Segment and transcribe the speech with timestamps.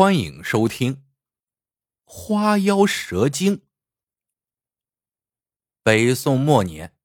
[0.00, 0.94] 欢迎收听
[2.06, 3.58] 《花妖蛇精》。
[5.82, 6.96] 北宋末年，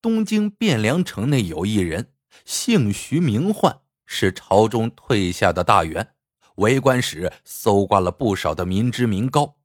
[0.00, 2.14] 东京汴梁城内有一人，
[2.44, 6.14] 姓徐名焕，是朝中退下的大员，
[6.54, 9.58] 为官时搜刮了不少的民脂民膏。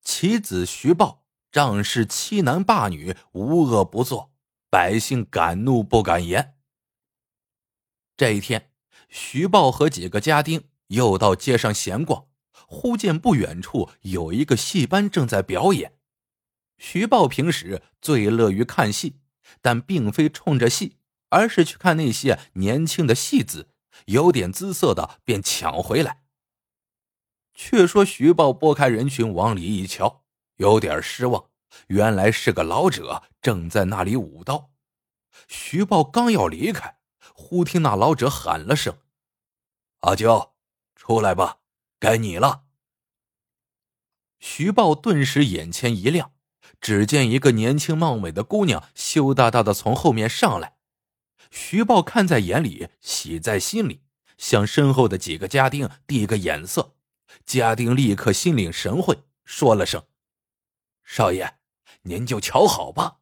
[0.00, 4.32] 其子徐豹仗势欺男霸女，无恶不作，
[4.70, 6.56] 百姓敢怒不敢言。
[8.16, 8.72] 这一天，
[9.10, 10.66] 徐豹和几个家丁。
[10.94, 12.26] 又到街上闲逛，
[12.66, 15.98] 忽见不远处有一个戏班正在表演。
[16.78, 19.20] 徐豹平时最乐于看戏，
[19.60, 20.98] 但并非冲着戏，
[21.28, 23.68] 而是去看那些年轻的戏子，
[24.06, 26.22] 有点姿色的便抢回来。
[27.54, 30.24] 却说徐豹拨开人群往里一瞧，
[30.56, 31.50] 有点失望，
[31.86, 34.70] 原来是个老者正在那里舞刀。
[35.46, 36.98] 徐豹刚要离开，
[37.34, 38.98] 忽听那老者喊了声
[40.02, 40.53] ：“阿娇。”
[41.06, 41.58] 出来吧，
[42.00, 42.64] 该你了。
[44.38, 46.32] 徐豹顿时眼前一亮，
[46.80, 50.78] 只见一个年轻貌美的姑娘羞答答的从后面上来。
[51.50, 54.00] 徐豹看在眼里，喜在心里，
[54.38, 56.94] 向身后的几个家丁递个眼色，
[57.44, 60.04] 家丁立刻心领神会，说了声
[61.04, 61.58] ：“少爷，
[62.04, 63.18] 您就瞧好吧。”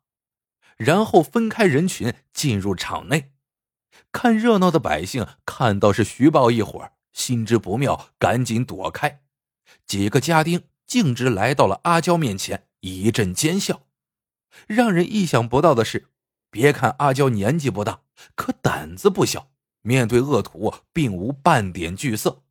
[0.79, 3.33] 然后分开人群进入场内，
[4.13, 6.93] 看热闹的百姓看到是徐豹一伙儿。
[7.13, 9.23] 心知不妙，赶紧躲开。
[9.87, 13.87] 几个家丁径直来到了阿娇面前，一阵奸笑。
[14.67, 16.09] 让人意想不到的是，
[16.51, 18.03] 别看阿娇年纪不大，
[18.35, 22.43] 可胆子不小，面对恶徒并无半点惧色。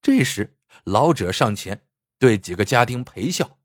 [0.00, 1.82] 这时，老者上前
[2.18, 3.58] 对几个家丁陪笑，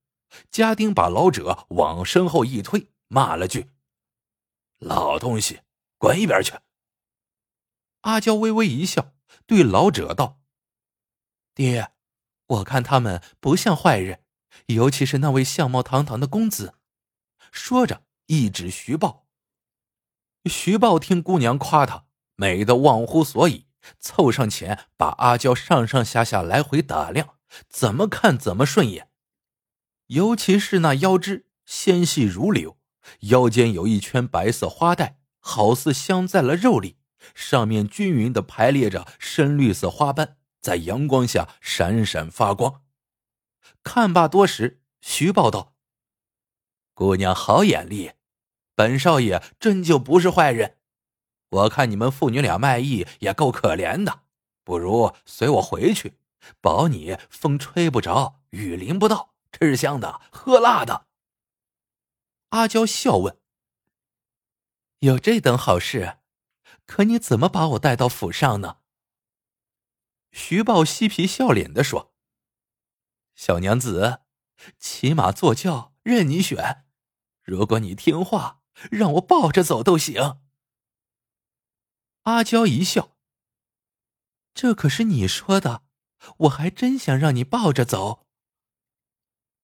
[0.49, 3.69] 家丁把老者往身后一推，骂了句
[4.79, 5.61] ：“老东西，
[5.99, 6.53] 滚一边去！”
[8.01, 9.12] 阿娇微微一笑。
[9.45, 10.41] 对老者道
[11.55, 11.91] ：“爹，
[12.47, 14.23] 我看他们不像坏人，
[14.67, 16.75] 尤其是那位相貌堂堂的公子。”
[17.51, 19.27] 说着，一指徐豹。
[20.45, 22.05] 徐豹听姑娘夸他，
[22.35, 23.67] 美得忘乎所以，
[23.99, 27.37] 凑上前把阿娇上上下下来回打量，
[27.69, 29.09] 怎么看怎么顺眼。
[30.07, 32.77] 尤其是那腰肢纤细如柳，
[33.21, 36.97] 腰间有一圈白色花带，好似镶在了肉里。
[37.33, 42.83] 上面均匀的排列着深绿色花瓣，在阳光下闪闪发光。
[43.83, 45.75] 看罢多时，徐报道
[46.93, 48.13] ：“姑娘好眼力，
[48.75, 50.77] 本少爷真就不是坏人。
[51.49, 54.21] 我看你们父女俩卖艺也够可怜的，
[54.63, 56.17] 不如随我回去，
[56.61, 61.07] 保你风吹不着，雨淋不到，吃香的喝辣的。”
[62.49, 63.37] 阿娇笑问
[64.99, 66.17] ：“有这等好事？”
[66.93, 68.77] 可你怎么把我带到府上呢？
[70.31, 72.13] 徐豹嬉皮笑脸的说
[73.33, 74.21] ：“小娘子，
[74.77, 76.85] 骑马坐轿任你选，
[77.41, 78.61] 如果你听话，
[78.91, 80.39] 让我抱着走都行。”
[82.29, 83.17] 阿娇一笑
[84.53, 85.85] ：“这可是你说的，
[86.41, 88.27] 我还真想让你抱着走。”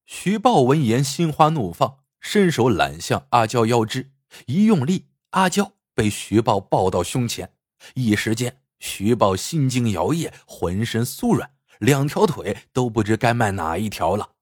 [0.04, 4.14] 徐豹闻言，心花怒放，伸手揽向阿娇腰肢，
[4.48, 5.74] 一用力，阿娇。
[6.00, 7.54] 被徐豹抱到胸前，
[7.94, 14.36] 一时间，徐豹心惊摇曳，浑身酥软，两条腿都不知该迈哪一条了。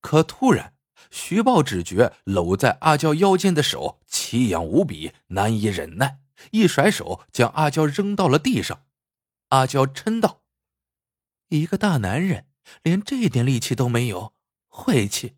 [0.00, 0.76] 可突然，
[1.10, 6.20] 徐豹只觉搂在阿娇腰间的手奇痒无比，难以忍耐，
[6.52, 8.84] 一甩手将阿娇扔到了地上。
[9.48, 10.42] 阿娇嗔道
[11.50, 12.46] ：“一个大男人，
[12.84, 14.32] 连这点力气都没有，
[14.68, 15.34] 晦气。”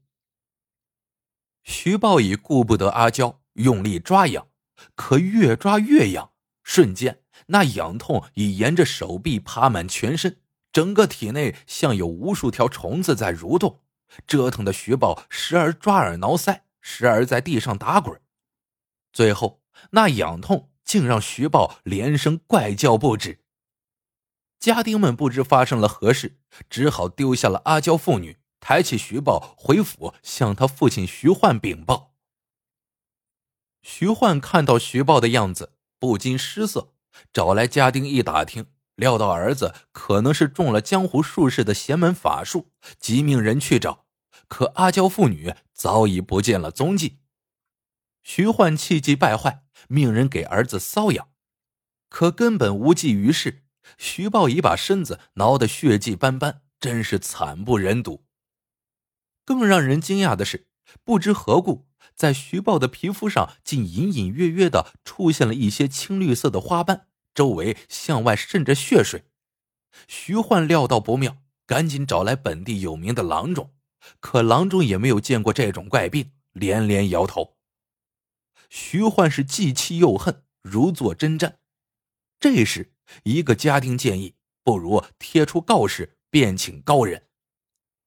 [1.65, 4.49] 徐豹已顾不得阿娇，用力抓痒。
[4.95, 6.31] 可越抓越痒，
[6.63, 10.41] 瞬间那痒痛已沿着手臂爬满全身，
[10.73, 13.81] 整个体内像有无数条虫子在蠕动，
[14.27, 18.21] 折腾的徐豹时而抓耳挠腮，时而在地上打滚。
[19.13, 23.41] 最后，那痒痛竟让徐豹连声怪叫不止。
[24.59, 26.39] 家丁们不知发生了何事，
[26.69, 32.08] 只好丢下了阿娇父女，抬起徐豹回府向他父亲徐焕禀报。
[33.83, 36.93] 徐焕看到徐豹的样子，不禁失色，
[37.33, 38.67] 找来家丁一打听，
[38.97, 44.07] 料到儿子可能是中了江湖术士的邪门法术，即命人去找。
[44.47, 47.19] 可阿娇父女早已不见了踪迹。
[48.23, 51.29] 徐焕气急败坏，命人给儿子搔痒，
[52.09, 53.65] 可根本无济于事。
[53.97, 58.27] 徐豹已把身子挠得血迹斑斑，真是惨不忍睹。
[59.47, 60.69] 更让人惊讶的是，
[61.05, 61.88] 不知何故。
[62.19, 69.27] 在徐豹的皮肤上，竟隐隐约约的出现了一些青绿色的花斑，周围向外渗着血水。
[70.09, 73.73] 徐焕料到不妙，赶紧找来本地有名的郎中，
[74.19, 77.57] 可郎中也没有见过这种怪病，连连摇头。
[78.69, 81.55] 徐焕是既气又恨，如坐针毡。
[82.41, 82.93] 这时，
[83.23, 84.35] 一个家丁建议，
[84.65, 87.29] 不如贴出告示，便请高人。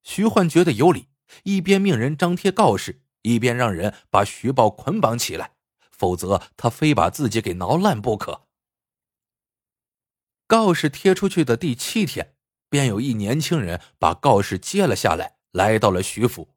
[0.04, 1.08] 徐焕觉得有理，
[1.44, 5.54] 一边命人张贴告示，一边让人把徐豹捆绑起来，
[5.92, 8.48] 否则他非把自己给挠烂不可。
[10.48, 12.36] 告示贴出去的第七天，
[12.70, 16.56] 便有一年轻人把告示接了下来，来到了徐府。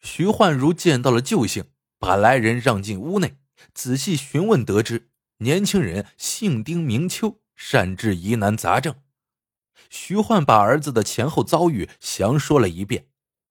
[0.00, 3.36] 徐焕如见到了救星，把来人让进屋内，
[3.74, 9.02] 仔细询问，得知年轻人姓丁名秋，善治疑难杂症。
[9.90, 13.08] 徐焕把儿子的前后遭遇详说了一遍，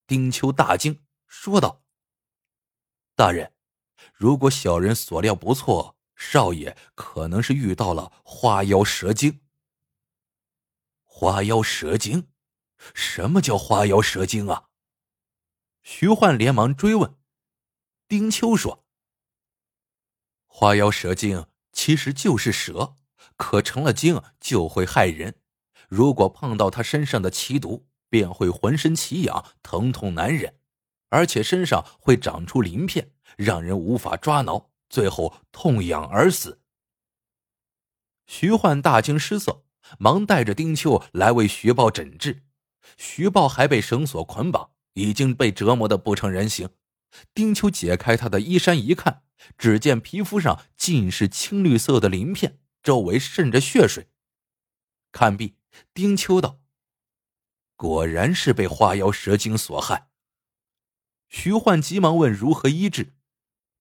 [0.08, 1.84] 丁秋大惊，说道
[3.20, 3.52] ：“大人，
[4.14, 9.40] 如果小人所料不错。”少爷可能是遇到了花妖蛇精。
[11.06, 12.28] 花妖蛇精，
[12.94, 14.66] 什么叫花妖蛇精啊？
[15.82, 17.16] 徐焕连忙追问。
[18.10, 18.86] 丁秋说
[20.46, 22.98] ：“花妖蛇精其实就是蛇，
[23.38, 25.42] 可成了精就会害人。
[25.88, 30.59] 如果碰到他身上的奇毒，便会浑身奇痒，疼痛难忍，
[31.10, 36.64] 而且身上会长出鳞片，让人无法抓挠。”最后痛痒而死。
[38.26, 39.64] 徐焕大惊失色，
[40.00, 42.42] 忙带着丁秋来为徐豹诊治。
[42.98, 46.70] 徐豹还被绳索捆绑，已经被折磨的不成人形。
[47.36, 49.22] 丁秋解开他的衣衫一看，
[49.60, 54.10] 只见皮肤上尽是青绿色的鳞片，周围渗着血水。
[55.12, 55.56] 看毕，
[55.94, 56.62] 丁秋道
[57.78, 60.09] ：“果然是被花妖蛇精所害。”
[61.30, 63.14] 徐焕急忙问：“如何医治？”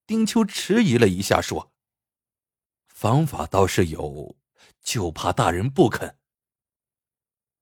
[0.07, 1.73] 丁秋迟疑了一下，说
[2.87, 4.37] ：“方法倒是有，
[4.83, 6.19] 就怕大人不肯。”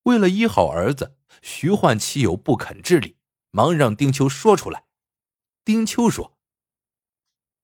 [0.05, 3.17] 为了医好儿子，徐焕岂有不肯之理？
[3.51, 4.85] 忙让丁秋说出来。
[5.65, 6.39] 丁秋说：“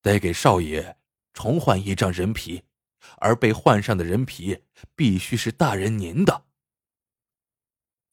[0.01, 0.97] 得给少爷
[1.33, 2.63] 重换一张人皮，
[3.17, 4.63] 而被换上的人皮
[4.95, 6.47] 必须是大人您的。”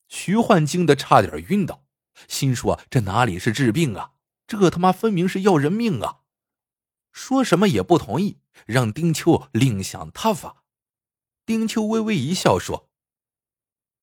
[0.06, 1.84] 徐焕惊得差点晕倒，
[2.28, 4.12] 心说：“这哪里是治病啊？
[4.46, 6.20] 这他妈分明是要人命啊！”
[7.12, 10.64] 说什么也不同意，让丁秋另想他法。
[11.44, 12.90] 丁秋微微一笑说：“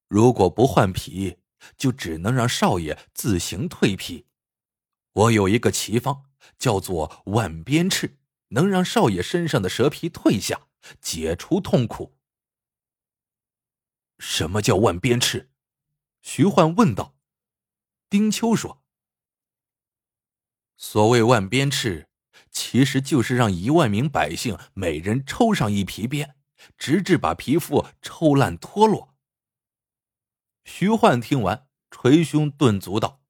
[0.08, 1.38] 如果不换皮，
[1.78, 4.26] 就只能让少爷自行蜕皮。
[5.14, 6.26] 我有一个奇方，
[6.60, 8.18] 叫做万鞭翅，
[8.50, 10.68] 能让少爷身上的蛇皮退下，
[11.02, 12.18] 解除痛苦。”
[14.20, 15.52] 什么叫万鞭翅？
[16.22, 17.17] 徐焕问道。
[18.10, 18.84] 丁秋说
[20.78, 22.06] ：“所谓万鞭笞。”
[22.50, 26.36] 其实就是让一万名百姓每人抽上一皮鞭，
[26.78, 29.16] 直至把皮肤抽烂脱落。
[30.64, 33.22] 徐焕听完，捶胸顿足道：“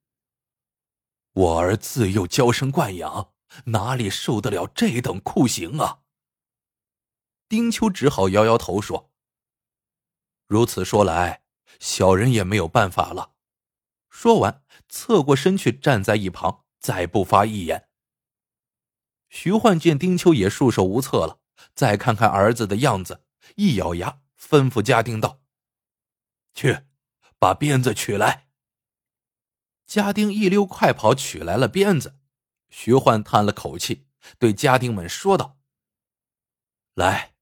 [1.34, 3.34] 我儿自幼娇生惯养，
[3.66, 6.04] 哪里受得了这等酷刑啊？”
[7.50, 9.12] 丁秋只好摇摇头说
[10.48, 11.44] ：“如此说来，
[11.80, 13.34] 小人也没有办法了。”
[14.10, 17.88] 说完，侧过身去，站在一旁，再不发一言。
[19.30, 21.40] 徐焕见丁秋也束手无策了，
[21.76, 23.24] 再看看儿子的样子，
[23.56, 25.42] 一咬牙，吩咐家丁道
[26.56, 26.86] ：“去，
[27.38, 28.48] 把鞭子取来。”
[29.86, 32.20] 家丁一溜快跑，取来了鞭子。
[32.70, 35.58] 徐焕叹了口气，对家丁们说道
[36.96, 37.36] ：“来，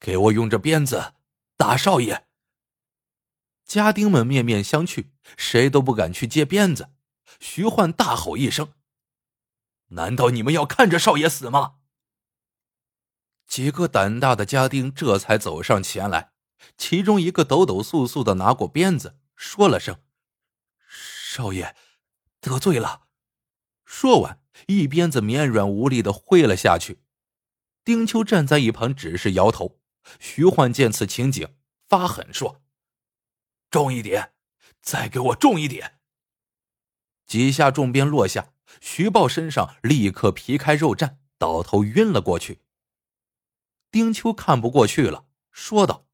[0.00, 1.14] 给我用这鞭子
[1.56, 2.26] 打少爷。”
[3.66, 6.92] 家丁们面面相觑，谁都不敢去接鞭子。
[7.40, 8.72] 徐焕大吼一声。
[9.88, 11.74] 难道你们要看着少爷死吗？
[13.46, 16.32] 几个胆大的家丁这才走上前来，
[16.78, 20.00] 其中一个抖抖簌簌的拿过鞭子，说了声
[20.88, 21.76] ：“少爷，
[22.40, 23.02] 得罪了。”
[23.84, 27.02] 说完，一鞭子绵软无力的挥了下去。
[27.84, 29.78] 丁秋站在一旁，只是摇头。
[30.18, 31.56] 徐焕见此情景，
[31.88, 32.62] 发狠说
[33.70, 34.32] ：“重一点，
[34.80, 35.98] 再给我重一点。”
[37.26, 38.52] 几下重鞭落下。
[38.80, 42.60] 徐豹身上立刻皮开肉绽，倒头晕了过去。
[43.90, 46.06] 丁秋看不过去了，说道：“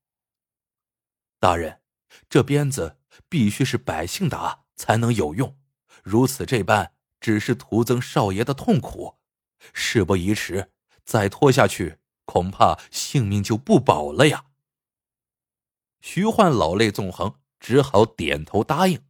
[1.41, 1.81] 大人，
[2.29, 5.59] 这鞭子必须是百姓打才能有用，
[6.05, 9.19] 如此这般，只是徒增少爷的痛苦。
[9.73, 10.71] 事不宜迟，
[11.05, 14.45] 再拖下去，恐怕性命就不保了呀。”
[16.01, 19.01] 徐焕老泪纵横，只好点头答应。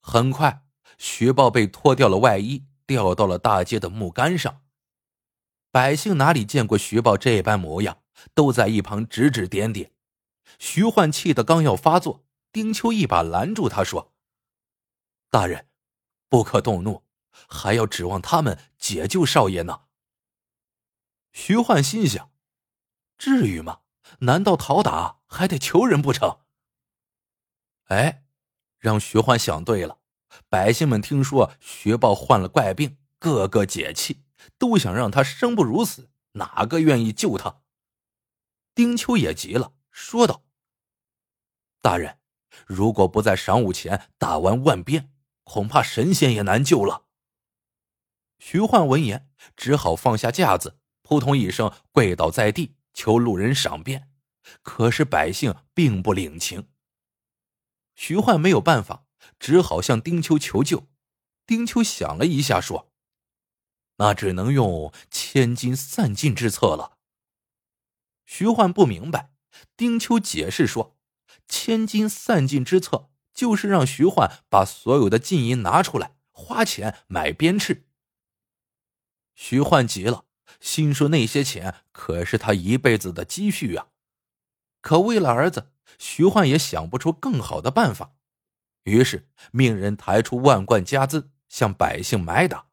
[0.00, 0.62] 很快。
[0.96, 4.62] 徐豹被脱掉了外衣，吊到了大街的木杆上。
[5.72, 7.98] 百姓哪里见过徐豹这般模样，
[8.32, 9.92] 都在一旁指指点点。
[10.60, 14.14] 徐焕气得刚要发作，丁秋一把拦住他说
[15.30, 15.66] ：“大人，
[16.28, 17.02] 不可动怒，
[17.48, 19.86] 还要指望他们解救少爷呢。”
[21.34, 22.30] 徐焕心想
[23.18, 23.80] ：“至于吗？
[24.20, 26.38] 难道讨打还得求人不成？”
[27.84, 28.24] 哎，
[28.78, 29.98] 让徐焕想对了。
[30.48, 34.24] 百姓们听说徐豹患了怪病，个个解气，
[34.58, 37.62] 都想让他生不如死，哪个愿意救他？
[38.74, 40.42] 丁秋也急了，说道
[41.80, 42.18] ：“大人，
[42.66, 45.12] 如果不在晌午前打完万鞭，
[45.44, 47.04] 恐怕神仙也难救了。”
[48.40, 54.10] 徐焕闻言，只好放下架子，扑通一声跪倒在地，求路人赏鞭。
[54.62, 56.68] 可是百姓并不领情。
[57.94, 59.04] 徐焕没有办法。
[59.38, 60.88] 只好向丁秋求救。
[61.46, 62.92] 丁秋想了一下，说
[63.96, 66.98] ：“那只能用千金散尽之策了。”
[68.26, 69.32] 徐焕不明白，
[69.76, 70.98] 丁秋解释说
[71.48, 77.82] ：“千金散尽之策就是让徐焕把所有的金银拿出来，花钱买鞭笞。”
[79.34, 80.26] 徐焕急了，
[80.60, 83.88] 心说：“那些钱可是他一辈子的积蓄啊！”
[84.84, 88.12] 可为了儿子，徐焕也想不出更好的办法。
[88.82, 92.66] 于是命人抬出万贯家资向百姓买打。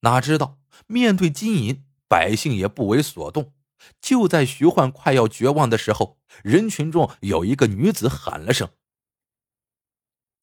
[0.00, 3.54] 哪知道面对金银，百姓也不为所动。
[3.98, 8.68] 就在徐焕快要绝望的时候，人群中有一个女子喊了声：“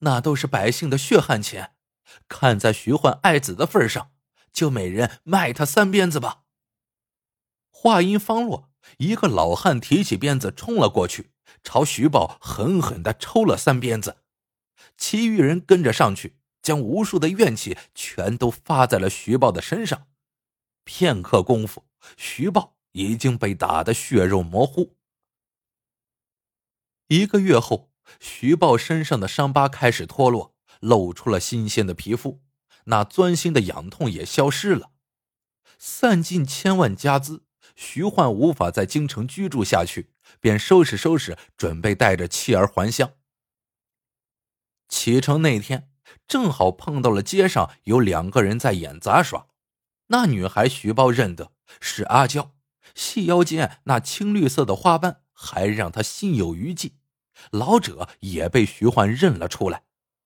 [0.01, 1.75] 那都是百姓的血汗钱，
[2.27, 4.09] 看在徐焕爱子的份上，
[4.51, 6.45] 就每人卖他三鞭子吧。”
[7.87, 11.31] 话音方落，一个老汉提起鞭子冲了过去，
[11.63, 14.17] 朝徐豹狠狠的抽了三鞭子。
[14.97, 20.07] 其余人跟着上去，将无数的怨气全都发在了徐豹的身上。
[20.83, 21.85] 片刻功夫，
[22.17, 24.97] 徐豹已经被打得血肉模糊。
[27.07, 27.89] 一个月后，
[28.19, 32.41] 徐豹身上的伤疤开始脱落，露出了新鲜的皮肤，
[32.83, 34.91] 那钻心的痒痛也消失了。
[35.79, 37.45] 散尽千万家资，
[37.77, 43.13] 徐焕无法在京城居住下去，便收拾收拾，准备带着妻儿还乡。
[44.89, 45.91] 启程那天，
[46.27, 49.47] 正好碰到了街上有两个人在演杂耍。
[50.07, 52.55] 那女孩徐豹认得是阿娇，
[52.95, 56.97] 细腰间那青绿色的花斑还让他心有余悸。
[57.51, 59.83] 老者也被徐焕认了出来，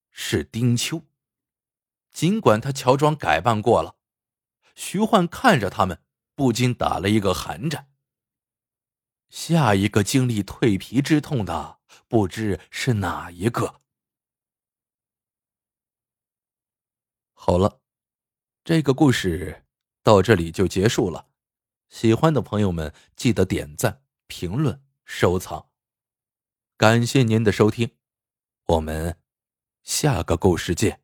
[0.09, 1.01] 是丁秋。
[2.13, 3.95] 尽管他乔装改扮过了，
[4.73, 6.01] 徐焕看着他们，
[6.41, 7.87] 不禁打了一个寒战。
[9.29, 13.81] 下一个经历蜕皮之痛的，不知是哪一个。
[17.33, 17.79] 好了，
[18.63, 19.67] 这个故事
[20.01, 21.27] 到这里就结束了。
[21.89, 25.69] 喜欢的朋友们记得点赞、评论、收藏。
[26.75, 27.95] 感谢您的收听，
[28.65, 29.19] 我们
[29.83, 31.00] 下个故事见。